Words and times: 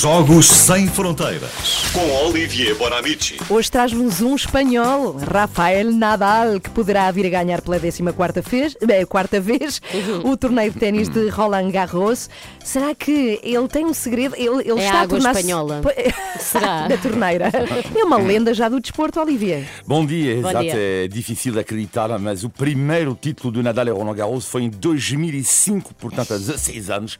Jogos 0.00 0.46
Sem 0.46 0.88
Fronteiras 0.88 1.50
com 1.92 2.24
Olivier 2.26 2.74
Bonamici. 2.76 3.36
Hoje 3.48 3.70
traz-nos 3.70 4.20
um 4.20 4.34
espanhol, 4.34 5.12
Rafael 5.16 5.92
Nadal, 5.92 6.58
que 6.58 6.70
poderá 6.70 7.10
vir 7.10 7.26
a 7.26 7.28
ganhar 7.28 7.60
pela 7.60 7.78
14 7.78 8.40
vez, 8.40 8.76
eh, 8.88 9.04
quarta 9.04 9.40
vez 9.40 9.80
o 10.24 10.36
torneio 10.36 10.72
de 10.72 10.78
ténis 10.78 11.08
de 11.08 11.28
Roland 11.28 11.70
Garros. 11.70 12.30
Será 12.64 12.94
que 12.94 13.38
ele 13.42 13.68
tem 13.68 13.84
um 13.84 13.92
segredo? 13.92 14.34
Ele, 14.36 14.62
ele 14.68 14.80
É 14.80 14.84
está 14.86 14.94
a 14.98 15.00
água 15.02 15.18
tornar-se- 15.18 15.40
espanhola. 15.40 15.80
Será? 16.40 16.88
da 16.88 16.96
torneira. 16.96 17.50
É 17.94 18.04
uma 18.04 18.16
lenda 18.16 18.54
já 18.54 18.68
do 18.68 18.80
desporto, 18.80 19.20
Olivier. 19.20 19.68
Bom 19.86 20.06
dia, 20.06 20.36
Bom 20.40 20.48
exato, 20.48 20.64
dia. 20.64 20.74
é 20.74 21.08
difícil 21.08 21.52
de 21.52 21.60
acreditar, 21.60 22.08
mas 22.18 22.42
o 22.44 22.48
primeiro 22.50 23.16
título 23.20 23.52
do 23.52 23.62
Nadal 23.62 23.86
e 23.88 23.90
Roland 23.90 24.14
Garros 24.16 24.46
foi 24.46 24.62
em 24.62 24.70
2005, 24.70 25.94
portanto 25.94 26.32
há 26.32 26.38
16 26.38 26.88
anos, 26.90 27.18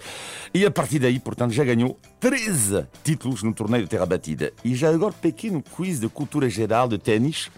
e 0.54 0.64
a 0.64 0.70
partir 0.70 0.98
daí, 0.98 1.18
portanto, 1.20 1.52
já 1.52 1.62
ganhou 1.64 1.98
13 2.22 2.86
títulos 3.02 3.42
no 3.42 3.52
torneio 3.52 3.82
de 3.82 3.90
terra 3.90 4.06
batida. 4.06 4.52
E 4.64 4.76
já 4.76 4.90
agora, 4.90 5.12
pequeno 5.12 5.60
quiz 5.60 5.98
de 5.98 6.08
cultura 6.08 6.48
geral 6.48 6.86
de 6.86 6.96
ténis. 6.96 7.50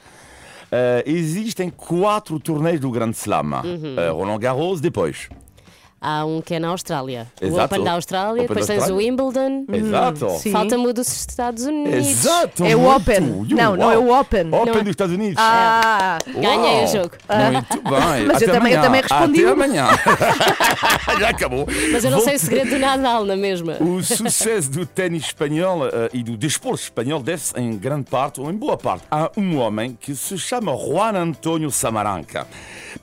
Eh, 0.72 1.04
existem 1.06 1.68
quatro 1.68 2.40
torneios 2.40 2.80
do 2.80 2.90
Grand 2.90 3.10
Slam. 3.10 3.60
Uhum. 3.62 4.00
Eh, 4.00 4.08
Roland 4.08 4.38
Garros, 4.38 4.80
depois. 4.80 5.28
Há 6.06 6.26
um 6.26 6.42
que 6.42 6.54
é 6.54 6.58
na 6.58 6.68
Austrália. 6.68 7.26
Exato. 7.40 7.58
O 7.60 7.64
Open 7.64 7.82
da 7.84 7.92
Austrália, 7.92 8.42
Open 8.42 8.46
depois 8.48 8.66
da 8.66 8.74
tens 8.74 8.90
o. 8.90 8.96
Wimbledon. 8.96 9.64
Exato. 9.72 10.28
Sim. 10.38 10.52
Falta-me 10.52 10.86
o 10.86 10.92
dos 10.92 11.08
Estados 11.08 11.64
Unidos. 11.64 11.94
Exato. 12.06 12.62
É 12.62 12.76
o 12.76 12.80
muito. 12.80 12.96
Open. 12.96 13.46
You, 13.48 13.56
Não, 13.56 13.74
não 13.76 13.90
é 13.90 13.96
o. 13.96 14.10
Open. 14.20 14.48
Open 14.52 14.72
Não 14.74 14.80
é. 14.80 14.82
dos 14.82 14.90
Estados 14.90 15.14
Unidos. 15.14 15.36
Ah, 15.38 16.18
Ganhei 16.26 16.74
Uau. 16.80 16.84
o 16.84 16.86
jogo. 16.88 17.10
Muito 17.54 17.82
bem. 17.82 18.26
Mas 18.26 18.42
eu 18.42 18.52
também- 18.52 18.72
eu 18.74 18.82
também 18.82 19.00
respondi. 19.00 19.40
Até 19.44 19.52
amanhã. 19.52 19.86
Já 21.18 21.28
acabou. 21.30 21.66
Mas 21.92 22.04
eu 22.04 22.10
não 22.10 22.18
Vou- 22.18 22.26
sei 22.26 22.36
o 22.36 22.38
segredo 22.38 22.70
do 22.70 22.78
Nadal 22.78 23.24
na 23.24 23.36
mesma. 23.36 23.76
O 23.80 24.02
sucesso 24.02 24.70
do 24.70 24.84
ténis 24.84 25.24
espanhol 25.26 25.86
eh, 25.86 26.10
e 26.12 26.22
do 26.22 26.36
desporto 26.36 26.82
espanhol 26.82 27.22
deve-se 27.22 27.58
em 27.58 27.76
grande 27.78 28.10
parte, 28.10 28.40
ou 28.40 28.50
em 28.50 28.54
boa 28.54 28.76
parte, 28.76 29.04
a 29.10 29.30
um 29.36 29.58
homem 29.58 29.96
que 29.98 30.14
se 30.14 30.36
chama 30.36 30.76
Juan 30.76 31.12
Antonio 31.14 31.70
Samaranca. 31.70 32.46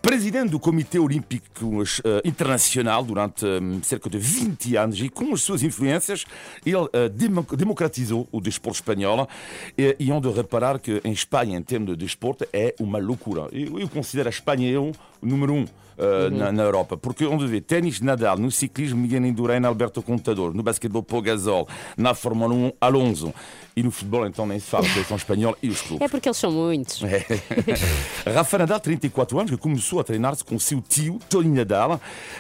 Presidente 0.02 0.50
do 0.50 0.60
Comitê 0.60 1.00
Olímpico 1.00 1.84
eh, 1.84 2.22
Internacional 2.26 2.91
durante 3.00 3.46
eh, 3.46 3.60
cerca 3.84 4.10
de 4.10 4.18
20 4.18 4.76
anos 4.76 5.00
e 5.00 5.08
com 5.08 5.34
as 5.34 5.42
suas 5.44 5.64
influências, 5.64 6.26
ele 6.66 6.88
eh, 6.92 7.08
demo- 7.10 7.46
democratizou 7.56 8.28
o 8.32 8.42
desporto 8.42 8.80
espanhol 8.80 9.30
e, 9.78 9.96
e 10.00 10.12
onde 10.12 10.30
reparar 10.30 10.80
que 10.80 11.00
em 11.06 11.12
Espanha, 11.14 11.58
em 11.58 11.62
termos 11.62 11.92
de 11.92 11.96
desporto, 11.96 12.46
é 12.52 12.74
uma 12.80 12.98
loucura. 13.00 13.48
Eu, 13.54 13.80
eu 13.80 13.88
considero 13.88 14.28
a 14.28 14.32
Espanha 14.32 14.68
eu, 14.70 14.92
o 15.22 15.26
número 15.26 15.54
um. 15.54 15.66
Uh, 15.92 16.32
na, 16.32 16.52
na 16.52 16.64
Europa, 16.64 16.98
porque 16.98 17.26
onde 17.26 17.46
vê 17.46 17.62
ténis 17.62 18.02
Nadal, 18.02 18.36
no 18.36 18.50
ciclismo 18.50 19.00
Miguel 19.00 19.24
Indurain, 19.24 19.64
Alberto 19.64 20.02
Contador, 20.02 20.52
no 20.52 20.64
basquetebol 20.64 21.04
Pau 21.04 21.22
Gasol, 21.22 21.68
na 21.96 22.16
Fórmula 22.16 22.56
1 22.56 22.72
Alonso 22.82 23.32
e 23.76 23.84
no 23.84 23.92
futebol 23.92 24.26
então 24.26 24.48
nem 24.48 24.58
se 24.58 24.66
fala, 24.66 24.88
a 24.88 24.90
seleção 24.90 25.16
espanhola 25.18 25.56
e 25.62 25.70
os 25.70 25.80
clubes. 25.82 26.02
É 26.04 26.08
porque 26.10 26.28
eles 26.28 26.38
são 26.38 26.50
muitos. 26.52 27.02
Rafa 28.26 28.58
Nadal, 28.58 28.80
34 28.80 29.38
anos, 29.40 29.52
que 29.52 29.58
começou 29.58 30.00
a 30.00 30.04
treinar-se 30.04 30.44
com 30.44 30.56
o 30.56 30.60
seu 30.60 30.82
tio, 30.82 31.20
Tony 31.30 31.50
Nadal, 31.50 32.00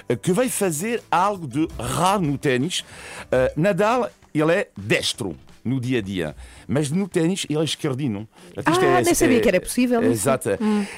eh, 0.10 0.16
que 0.16 0.32
vai 0.32 0.41
fazer 0.50 1.02
algo 1.12 1.48
de 1.48 1.68
raro 1.80 2.22
no 2.24 2.38
ténis. 2.38 2.84
Eh, 3.32 3.54
Nadal, 3.56 4.10
ele 4.34 4.52
é 4.54 4.68
destro 4.78 5.36
no 5.64 5.80
dia 5.80 6.00
a 6.00 6.02
dia, 6.02 6.36
mas 6.68 6.90
no 6.90 7.08
ténis 7.08 7.46
ele 7.48 7.60
é 7.60 7.64
esquerdino. 7.64 8.28
Isto 8.58 8.84
Ah, 8.84 9.00
nem 9.04 9.14
sabia 9.14 9.40
que 9.40 9.48
era 9.48 9.62
possível 9.62 10.02
isso. 10.02 10.12
Exato. 10.14 10.50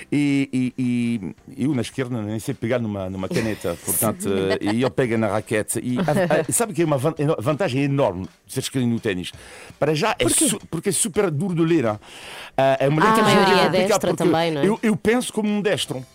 E, 0.09 0.71
e- 0.77 1.33
e 1.57 1.65
eu 1.65 1.75
na 1.75 1.81
esquerda 1.81 2.21
nem 2.21 2.39
sei 2.39 2.53
pegar 2.53 2.79
numa, 2.79 3.09
numa 3.09 3.27
caneta, 3.27 3.77
portanto, 3.83 4.29
e 4.61 4.69
ele 4.81 4.89
pega 4.89 5.17
na 5.17 5.27
raquete. 5.27 5.81
E 5.83 5.97
a- 5.99 6.01
a- 6.47 6.47
sabe 6.53 6.71
que 6.73 6.81
é 6.81 6.85
uma 6.85 6.97
van- 6.97 7.13
vantagem 7.39 7.83
enorme 7.83 8.25
de 8.45 8.53
ser 8.53 8.61
esquerdino 8.61 8.93
no 8.93 8.99
ténis? 9.01 9.33
Para 9.77 9.93
já, 9.93 10.15
é 10.17 10.29
su- 10.29 10.57
porque 10.71 10.87
é 10.89 10.91
super 10.93 11.29
duro 11.29 11.55
de 11.55 11.61
ler. 11.61 11.83
hein? 11.83 11.99
Ah, 12.55 12.77
é 12.79 12.87
uma 12.87 13.01
Porque 13.01 13.19
a 13.19 13.23
letra 13.25 13.35
maioria 13.43 13.63
é 13.63 13.69
destra 13.69 13.99
porque 14.11 14.23
também, 14.23 14.51
não 14.51 14.61
é? 14.61 14.65
Eu, 14.65 14.79
eu 14.81 14.95
penso 14.95 15.33
como 15.33 15.49
um 15.49 15.61
destro. 15.61 16.05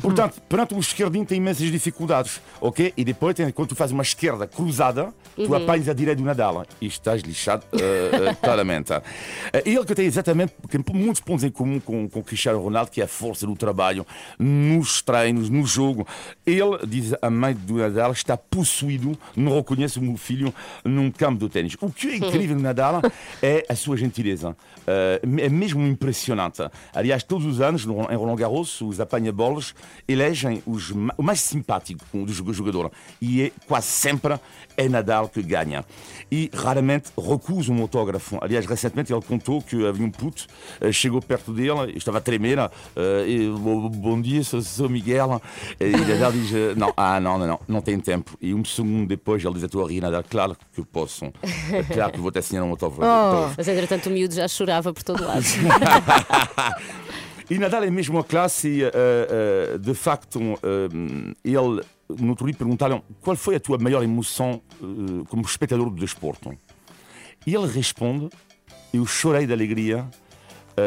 Portanto, 0.00 0.40
perante 0.48 0.74
o 0.74 0.78
esquerdinho 0.78 1.24
tem 1.24 1.38
imensas 1.38 1.70
dificuldades, 1.70 2.40
ok? 2.60 2.92
E 2.96 3.04
depois, 3.04 3.34
quando 3.54 3.68
tu 3.68 3.74
fazes 3.74 3.92
uma 3.92 4.02
esquerda 4.02 4.46
cruzada, 4.46 5.12
tu 5.36 5.54
apanhas 5.54 5.88
a 5.88 5.92
direita 5.92 6.20
do 6.20 6.26
Nadal 6.26 6.64
e 6.80 6.86
estás 6.86 7.22
lixado 7.22 7.64
eh, 7.72 8.34
claramente. 8.42 8.92
Eh, 9.52 9.62
Ele 9.66 9.84
que 9.84 9.94
tem 9.94 10.06
exatamente 10.06 10.52
tem 10.68 10.82
muitos 10.94 11.20
pontos 11.20 11.44
em 11.44 11.50
comum 11.50 11.80
com, 11.80 12.08
com 12.08 12.20
o 12.20 12.22
Cristiano 12.24 12.60
Ronaldo, 12.60 12.90
que 12.90 13.00
é 13.00 13.04
a 13.04 13.08
força 13.08 13.46
do 13.46 13.56
trabalho, 13.56 14.06
nos 14.38 15.02
treinos, 15.02 15.48
no 15.50 15.64
jogo. 15.66 16.06
Ele, 16.46 16.78
diz 16.86 17.12
a 17.20 17.30
mãe 17.30 17.54
do 17.54 17.74
Nadal, 17.74 18.12
está 18.12 18.36
possuído, 18.36 19.18
não 19.36 19.54
reconhece 19.56 19.98
o 19.98 20.02
meu 20.02 20.16
filho 20.16 20.52
num 20.84 21.10
campo 21.10 21.44
de 21.46 21.48
ténis. 21.52 21.76
O 21.80 21.90
que 21.90 22.08
é 22.08 22.16
incrível 22.16 22.56
no 22.56 22.62
Nadal 22.62 23.00
é 23.42 23.64
a 23.68 23.74
sua 23.74 23.96
gentileza. 23.96 24.56
Eh, 24.86 25.20
é 25.44 25.48
mesmo 25.48 25.86
impressionante. 25.86 26.62
Aliás, 26.94 27.22
todos 27.22 27.46
os 27.46 27.60
anos, 27.60 27.84
no- 27.86 28.10
em 28.10 28.16
Roland 28.16 28.36
Garros, 28.36 28.80
os 28.80 29.00
apanha-bolas 29.00 29.74
elegem 30.08 30.62
os, 30.66 30.90
ma- 30.90 31.14
o 31.16 31.22
mais 31.22 31.40
simpático 31.40 32.04
do 32.12 32.32
jogo- 32.32 32.52
jogador. 32.52 32.90
E 33.20 33.42
é 33.42 33.52
quase 33.66 33.86
sempre 33.88 34.38
é 34.76 34.88
Nadal 34.88 35.28
que 35.28 35.42
ganha. 35.42 35.84
E 36.30 36.50
raramente 36.54 37.10
recusa 37.18 37.72
um 37.72 37.80
autógrafo. 37.82 38.38
Aliás, 38.40 38.64
recentemente 38.66 39.12
ele 39.12 39.22
contou 39.22 39.60
que 39.60 39.86
havia 39.86 40.06
um 40.06 40.10
puto, 40.10 40.46
eh, 40.80 40.90
chegou 40.92 41.20
perto 41.20 41.52
dele, 41.52 41.92
estava 41.96 42.18
a 42.18 42.20
tremer, 42.20 42.58
eh, 42.58 42.70
e, 43.26 43.48
"Bo- 43.50 43.88
bom 43.90 44.20
dia, 44.20 44.42
sou, 44.44 44.62
sou 44.62 44.88
Miguel. 44.88 45.40
E 45.78 45.90
Nadal 45.90 46.32
diz, 46.32 46.52
eh, 46.52 46.74
não, 46.76 46.92
ah, 46.96 47.20
não, 47.20 47.38
não, 47.38 47.46
não, 47.46 47.60
não 47.68 47.80
tem 47.80 47.98
tempo. 48.00 48.36
E 48.40 48.54
um 48.54 48.64
segundo 48.64 49.06
depois 49.08 49.44
ele 49.44 49.54
diz 49.54 49.64
a 49.64 49.68
tua 49.68 49.88
rir, 49.88 50.00
Nadal, 50.00 50.24
claro 50.28 50.56
que 50.74 50.82
posso. 50.84 51.24
Eh, 51.72 51.82
Claro 51.92 52.12
que 52.12 52.20
vou 52.20 52.30
te 52.30 52.38
assinar 52.38 52.64
um 52.64 52.70
autógrafo. 52.70 53.54
Mas 53.56 53.66
entretanto 53.68 54.06
o 54.06 54.10
miúdo 54.10 54.34
já 54.34 54.46
chorava 54.48 54.92
por 54.92 55.02
todo 55.02 55.24
lado. 55.24 55.44
E 57.50 57.58
Nadal 57.58 57.82
é 57.82 57.90
mesmo 57.90 58.16
a 58.16 58.22
classe, 58.22 58.84
eh, 58.84 58.92
eh, 58.94 59.78
de 59.78 59.92
facto, 59.92 60.38
eh, 60.40 61.34
ele, 61.42 61.82
no 62.08 62.28
outro 62.28 62.46
dia 62.46 62.54
perguntaram 62.54 63.02
qual 63.20 63.34
foi 63.34 63.56
a 63.56 63.60
tua 63.60 63.76
maior 63.76 64.04
emoção 64.04 64.62
como 65.28 65.42
espectador 65.42 65.90
do 65.90 65.96
desporto. 65.96 66.56
E 67.44 67.52
ele 67.52 67.66
responde, 67.66 68.28
eu 68.94 69.04
chorei 69.04 69.48
de 69.48 69.52
alegria, 69.52 70.08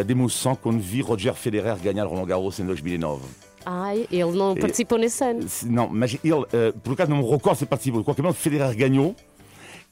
de 0.05 0.11
emoção, 0.13 0.55
quando 0.55 0.79
vi 0.79 1.01
Roger 1.01 1.33
Federer 1.33 1.77
ganhar 1.79 2.05
Roland 2.05 2.25
Garros 2.25 2.57
em 2.59 2.65
2009. 2.65 3.23
Ai, 3.65 4.07
ele 4.09 4.31
não 4.31 4.55
participou 4.55 4.97
nesse 4.97 5.23
ano. 5.23 5.45
Não, 5.65 5.89
mas 5.89 6.13
ele, 6.23 6.71
por 6.81 6.93
acaso 6.93 7.11
não 7.11 7.17
me 7.17 7.29
recordo 7.29 7.57
se 7.57 7.65
participou, 7.65 7.99
de 7.99 8.05
qualquer 8.05 8.21
modo, 8.21 8.35
Federer 8.35 8.73
ganhou. 8.75 9.15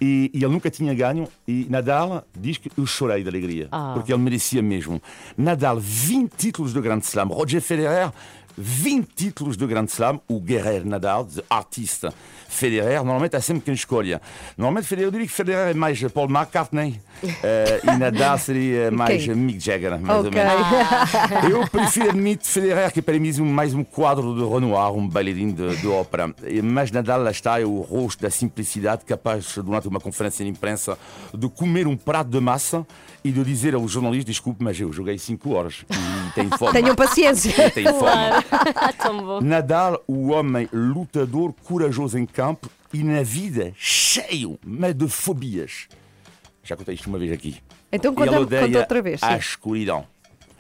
E, 0.04 0.32
e 0.34 0.38
ele 0.44 0.48
nunca 0.52 0.70
tinha 0.72 0.94
ganho. 0.96 1.28
E 1.48 1.68
Nadal 1.70 2.26
diz 2.36 2.58
que 2.58 2.72
eu 2.76 2.86
chorei 2.88 3.22
de 3.22 3.30
alegria, 3.30 3.68
Ah. 3.72 3.92
porque 3.94 4.12
ele 4.12 4.22
merecia 4.22 4.62
mesmo. 4.62 5.00
Nadal, 5.38 5.80
20 5.80 6.32
títulos 6.36 6.74
de 6.74 6.82
Grand 6.82 7.00
Slam. 7.02 7.28
Roger 7.28 7.62
Federer, 7.62 8.12
20 8.58 9.08
títulos 9.16 9.56
de 9.58 9.66
Grand 9.66 9.86
Slam. 9.86 10.20
O 10.28 10.40
guerreiro 10.40 10.88
Nadal, 10.88 11.24
de 11.26 11.44
artista 11.50 12.14
Federer, 12.48 12.98
normalmente 13.04 13.36
há 13.36 13.42
sempre 13.42 13.64
quem 13.64 13.74
escolha. 13.74 14.22
Normalmente 14.58 14.86
Federer, 14.88 15.08
eu 15.08 15.12
diria 15.12 15.28
que 15.28 15.34
Federer 15.34 15.70
é 15.70 15.74
mais 15.74 16.02
Paul 16.14 16.30
McCartney 16.30 17.00
eh, 17.44 17.80
e 17.84 17.98
Nadal 17.98 18.38
seria 18.38 18.92
mais 18.92 19.24
Quem? 19.24 19.36
Mick 19.36 19.60
Jagger, 19.60 19.98
mais 20.00 20.20
ou 20.20 20.28
Ok. 20.30 20.32
menos. 20.32 21.50
Eu 21.50 21.68
prefiro 21.70 22.10
admitir 22.10 22.46
Federer, 22.50 22.92
que 22.92 23.02
para 23.02 23.18
mim 23.18 23.30
é 23.30 23.42
mais 23.42 23.74
um 23.74 23.84
quadro 23.84 24.36
de 24.36 24.44
Renoir, 24.54 24.92
um 24.94 25.08
bailarino 25.08 25.54
de, 25.54 25.78
de 25.78 25.88
ópera. 25.88 26.34
E- 26.46 26.62
Mas 26.62 26.92
Nadal, 26.92 27.22
lá 27.24 27.32
está, 27.32 27.62
é 27.62 27.66
o 27.66 27.80
rosto 27.82 28.22
da 28.22 28.30
simplicidade, 28.30 29.06
capaz, 29.06 29.56
durante 29.58 29.88
uma 29.88 30.00
conferência 30.00 30.44
de 30.44 30.52
imprensa, 30.52 30.98
de 31.34 31.48
comer 31.50 31.88
um 31.88 31.96
prato 31.96 32.30
de 32.30 32.40
massa 32.42 32.86
e 33.24 33.32
de 33.32 33.44
dizer 33.44 33.76
aos 33.76 33.92
jornalistas: 33.92 34.26
desculpe, 34.36 34.62
mas 34.64 34.80
eu 34.80 34.92
joguei 34.92 35.18
5 35.18 35.54
horas 35.54 35.86
e 35.90 36.34
tenho 36.34 36.50
fome. 36.58 36.74
Tenham 36.74 36.96
paciência. 36.96 37.70
Tenho 37.72 37.94
fome. 37.94 38.41
Nadal, 39.42 40.04
o 40.08 40.30
homem 40.30 40.68
lutador, 40.72 41.54
corajoso 41.64 42.18
em 42.18 42.26
campo 42.26 42.70
e 42.94 43.04
na 43.04 43.24
vida 43.24 43.74
cheio, 43.78 44.60
mas 44.66 44.94
de 44.94 45.08
fobias. 45.08 45.88
Já 46.64 46.76
contei 46.76 46.96
isto 46.96 47.08
uma 47.08 47.18
vez 47.18 47.32
aqui. 47.32 47.58
Então 47.92 48.12
Ele 48.12 48.26
conta, 48.26 48.40
odeia 48.40 48.66
conta 48.66 48.80
outra 48.80 49.02
vez. 49.02 49.24
a 49.24 49.38
escuridão. 49.38 50.06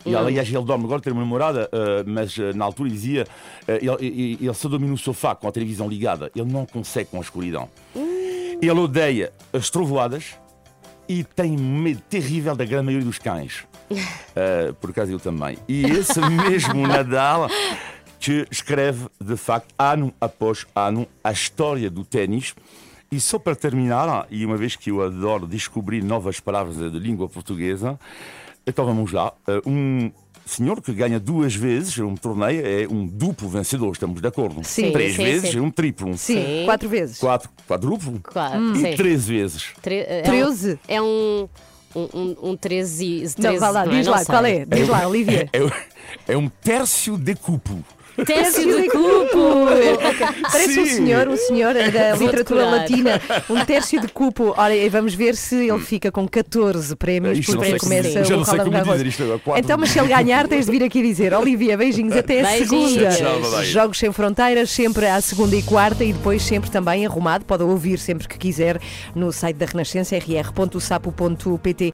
E 0.06 0.16
aliás, 0.16 0.48
ele 0.51 0.63
dorme 0.63 0.86
agora, 0.86 1.00
tem 1.00 1.13
uma 1.13 1.22
namorada, 1.22 1.69
eh, 1.72 2.04
mas 2.07 2.38
eh, 2.38 2.54
na 2.54 2.66
altura 2.66 2.89
dizia, 2.89 3.28
eh, 3.68 3.80
ele, 3.81 4.07
ele, 4.07 4.38
ele 4.42 4.54
só 4.54 4.68
dorme 4.68 4.88
no 4.88 4.98
sofá 4.98 5.36
com 5.36 5.48
a 5.48 5.51
televisão 5.51 5.88
ligada. 5.88 6.31
Ele 6.36 6.51
não 6.51 6.66
consegue 6.66 7.12
com 7.12 7.18
a 7.18 7.22
escuridão. 7.22 7.69
Ele 7.95 8.72
odeia 8.72 9.31
as 9.54 9.69
trovoadas 9.69 10.36
e 11.07 11.24
tem 11.24 11.56
medo 11.56 12.01
terrível 12.10 12.56
da 12.56 12.66
grande 12.66 12.86
maioria 12.86 13.06
dos 13.06 13.19
cães. 13.19 13.63
Eh, 14.35 14.73
por 14.79 14.89
acaso 14.91 15.11
eu 15.11 15.19
também. 15.19 15.57
E 15.67 15.83
esse 15.85 16.19
mesmo 16.21 16.88
Nadal 16.88 17.49
que 18.19 18.45
escreve, 18.51 19.07
de 19.19 19.35
facto, 19.35 19.73
ano 19.79 20.13
após 20.21 20.65
ano, 20.75 21.07
a 21.23 21.31
história 21.31 21.89
do 21.89 22.03
ténis. 22.05 22.53
E 23.11 23.19
só 23.19 23.38
para 23.38 23.55
terminar, 23.55 24.25
e 24.29 24.45
uma 24.45 24.55
vez 24.55 24.75
que 24.77 24.89
eu 24.91 25.01
adoro 25.01 25.45
descobrir 25.45 26.01
novas 26.03 26.39
palavras 26.39 26.77
de 26.77 26.97
língua 26.97 27.27
portuguesa, 27.27 27.99
então 28.65 28.85
vamos 28.85 29.11
lá. 29.11 29.33
Uh, 29.47 29.69
Um 29.69 30.11
senhor 30.45 30.81
que 30.81 30.93
ganha 30.93 31.19
duas 31.19 31.53
vezes 31.53 31.97
um 31.99 32.15
torneio 32.15 32.65
é 32.65 32.88
um 32.89 33.05
duplo 33.05 33.49
vencedor, 33.49 33.91
estamos 33.91 34.21
de 34.21 34.27
acordo? 34.27 34.63
Sim. 34.63 34.91
Três 34.91 35.15
Sim, 35.15 35.23
vezes 35.25 35.49
sim. 35.51 35.57
é 35.57 35.61
um 35.61 35.69
triplo. 35.71 36.17
Sim, 36.17 36.35
Sim. 36.45 36.65
quatro 36.65 36.88
vezes. 36.88 37.17
Quatro, 37.19 37.49
quadruplo? 37.67 38.19
Claro, 38.23 38.75
E 38.75 38.79
sim. 38.79 38.95
três 38.95 39.27
vezes. 39.27 39.73
Tre- 39.81 40.05
é 40.07 40.19
um- 40.21 40.29
Treze? 40.29 40.79
É 40.88 41.01
um. 41.01 41.49
Um, 41.95 42.07
um, 42.13 42.51
um 42.51 42.57
13. 42.57 43.35
Não, 43.38 43.59
vá 43.59 43.69
lá, 43.69 43.85
não 43.85 43.93
diz 43.93 44.05
Não 44.05 44.13
lá, 44.13 44.19
sei. 44.19 44.25
qual 44.27 44.45
é? 44.45 44.65
Diz 44.65 44.88
lá, 44.88 45.07
Olivia. 45.07 45.49
É, 45.51 46.33
é 46.33 46.38
um 46.38 46.47
tércio 46.47 47.17
de 47.17 47.35
cupo. 47.35 47.83
Tércio 48.25 48.81
de 48.81 48.90
cupo! 48.90 49.68
Parece 50.52 50.80
um 50.80 50.86
senhor, 50.86 51.28
um 51.28 51.38
senhor 51.38 51.74
da 51.74 52.16
Vou 52.16 52.28
literatura 52.28 52.63
decorar. 52.66 52.72
latina, 52.72 53.22
um 53.50 53.66
tércio 53.66 54.00
de 54.02 54.08
cupo. 54.08 54.54
Olha, 54.58 54.75
e 54.75 54.90
vamos 54.90 55.13
ver 55.13 55.36
se 55.36 55.68
ele 55.69 55.80
fica 55.80 56.12
com 56.12 56.28
14 56.28 56.96
prémios, 56.96 57.38
Isto 57.40 57.52
não 57.54 57.58
porque 57.60 57.78
como- 57.80 57.90
começa 57.92 58.08
o 58.10 58.12
sei 58.25 58.36
Roland 58.36 58.58
como 58.60 58.72
Garros. 58.72 58.92
dizer 58.94 59.08
isto 59.08 59.24
agora, 59.24 59.40
quatro. 59.40 59.63
Então, 59.63 59.78
mas 59.78 59.90
se 59.90 60.00
ele 60.00 60.08
ganhar, 60.10 60.48
tens 60.48 60.66
de 60.66 60.72
vir 60.72 60.84
aqui 60.84 61.02
dizer: 61.02 61.34
Olivia, 61.34 61.78
beijinhos, 61.78 62.16
até 62.16 62.42
a 62.42 62.44
Beijinhos. 62.52 62.92
segunda. 62.92 63.10
Tchau. 63.16 63.63
Jogos 63.63 63.98
sem 64.00 64.12
fronteiras, 64.12 64.69
sempre 64.69 65.08
à 65.08 65.19
segunda 65.22 65.56
e 65.56 65.62
quarta 65.63 66.04
e 66.04 66.13
depois 66.13 66.42
sempre 66.44 66.69
também 66.69 67.06
arrumado. 67.06 67.46
Pode 67.46 67.63
ouvir 67.63 67.98
sempre 68.00 68.28
que 68.28 68.38
quiser 68.38 68.80
no 69.16 69.31
site 69.31 69.56
da 69.58 69.66
Renascença, 69.66 70.16
rr.sapo.pt. 70.18 71.90